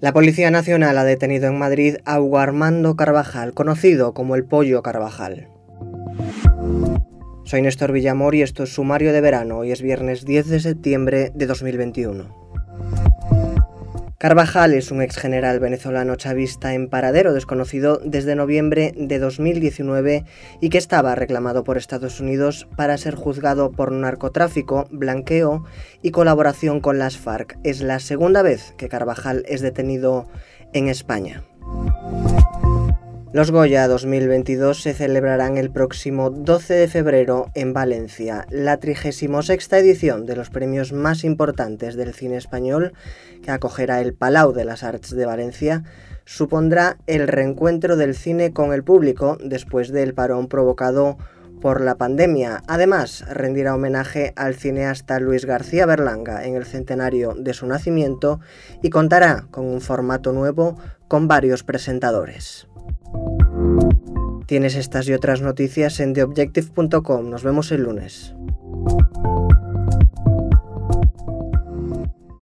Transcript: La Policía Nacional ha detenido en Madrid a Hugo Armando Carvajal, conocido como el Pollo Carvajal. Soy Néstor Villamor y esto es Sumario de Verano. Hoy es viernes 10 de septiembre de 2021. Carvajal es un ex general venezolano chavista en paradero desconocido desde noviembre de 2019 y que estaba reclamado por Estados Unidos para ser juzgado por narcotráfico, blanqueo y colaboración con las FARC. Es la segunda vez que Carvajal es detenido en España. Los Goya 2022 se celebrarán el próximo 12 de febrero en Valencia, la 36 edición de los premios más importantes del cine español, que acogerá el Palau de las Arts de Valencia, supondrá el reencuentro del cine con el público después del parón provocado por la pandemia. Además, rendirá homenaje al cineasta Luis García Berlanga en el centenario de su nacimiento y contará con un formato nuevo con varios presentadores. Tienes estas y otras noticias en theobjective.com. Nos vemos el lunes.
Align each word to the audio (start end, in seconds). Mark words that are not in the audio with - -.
La 0.00 0.12
Policía 0.12 0.52
Nacional 0.52 0.96
ha 0.96 1.02
detenido 1.02 1.48
en 1.48 1.58
Madrid 1.58 1.96
a 2.04 2.20
Hugo 2.20 2.38
Armando 2.38 2.94
Carvajal, 2.94 3.52
conocido 3.52 4.14
como 4.14 4.36
el 4.36 4.44
Pollo 4.44 4.80
Carvajal. 4.80 5.48
Soy 7.42 7.62
Néstor 7.62 7.90
Villamor 7.90 8.36
y 8.36 8.42
esto 8.42 8.62
es 8.62 8.72
Sumario 8.72 9.12
de 9.12 9.20
Verano. 9.20 9.58
Hoy 9.58 9.72
es 9.72 9.82
viernes 9.82 10.24
10 10.24 10.46
de 10.46 10.60
septiembre 10.60 11.32
de 11.34 11.46
2021. 11.46 12.47
Carvajal 14.18 14.74
es 14.74 14.90
un 14.90 15.00
ex 15.00 15.16
general 15.16 15.60
venezolano 15.60 16.16
chavista 16.16 16.74
en 16.74 16.88
paradero 16.88 17.32
desconocido 17.32 18.00
desde 18.04 18.34
noviembre 18.34 18.92
de 18.96 19.20
2019 19.20 20.24
y 20.60 20.70
que 20.70 20.78
estaba 20.78 21.14
reclamado 21.14 21.62
por 21.62 21.76
Estados 21.76 22.18
Unidos 22.18 22.66
para 22.74 22.98
ser 22.98 23.14
juzgado 23.14 23.70
por 23.70 23.92
narcotráfico, 23.92 24.88
blanqueo 24.90 25.64
y 26.02 26.10
colaboración 26.10 26.80
con 26.80 26.98
las 26.98 27.16
FARC. 27.16 27.60
Es 27.62 27.80
la 27.80 28.00
segunda 28.00 28.42
vez 28.42 28.74
que 28.76 28.88
Carvajal 28.88 29.44
es 29.46 29.60
detenido 29.60 30.26
en 30.72 30.88
España. 30.88 31.44
Los 33.30 33.50
Goya 33.50 33.86
2022 33.88 34.80
se 34.80 34.94
celebrarán 34.94 35.58
el 35.58 35.70
próximo 35.70 36.30
12 36.30 36.72
de 36.72 36.88
febrero 36.88 37.50
en 37.54 37.74
Valencia, 37.74 38.46
la 38.50 38.78
36 38.78 39.70
edición 39.72 40.24
de 40.24 40.34
los 40.34 40.48
premios 40.48 40.94
más 40.94 41.24
importantes 41.24 41.94
del 41.94 42.14
cine 42.14 42.38
español, 42.38 42.94
que 43.42 43.50
acogerá 43.50 44.00
el 44.00 44.14
Palau 44.14 44.54
de 44.54 44.64
las 44.64 44.82
Arts 44.82 45.14
de 45.14 45.26
Valencia, 45.26 45.84
supondrá 46.24 46.96
el 47.06 47.28
reencuentro 47.28 47.96
del 47.96 48.14
cine 48.14 48.54
con 48.54 48.72
el 48.72 48.82
público 48.82 49.36
después 49.44 49.92
del 49.92 50.14
parón 50.14 50.48
provocado 50.48 51.18
por 51.60 51.82
la 51.82 51.96
pandemia. 51.96 52.62
Además, 52.66 53.26
rendirá 53.28 53.74
homenaje 53.74 54.32
al 54.36 54.54
cineasta 54.54 55.20
Luis 55.20 55.44
García 55.44 55.84
Berlanga 55.84 56.46
en 56.46 56.54
el 56.54 56.64
centenario 56.64 57.34
de 57.34 57.52
su 57.52 57.66
nacimiento 57.66 58.40
y 58.82 58.88
contará 58.88 59.48
con 59.50 59.66
un 59.66 59.82
formato 59.82 60.32
nuevo 60.32 60.78
con 61.08 61.28
varios 61.28 61.62
presentadores. 61.62 62.67
Tienes 64.48 64.76
estas 64.76 65.06
y 65.06 65.12
otras 65.12 65.42
noticias 65.42 66.00
en 66.00 66.14
theobjective.com. 66.14 67.28
Nos 67.28 67.42
vemos 67.42 67.70
el 67.70 67.82
lunes. 67.82 68.34